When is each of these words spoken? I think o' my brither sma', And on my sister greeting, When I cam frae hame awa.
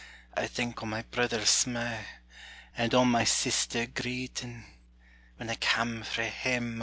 I 0.33 0.47
think 0.47 0.81
o' 0.81 0.87
my 0.87 1.03
brither 1.03 1.45
sma', 1.45 1.99
And 2.75 2.95
on 2.95 3.09
my 3.09 3.23
sister 3.23 3.85
greeting, 3.85 4.65
When 5.37 5.47
I 5.51 5.53
cam 5.53 6.01
frae 6.01 6.27
hame 6.29 6.71
awa. 6.79 6.79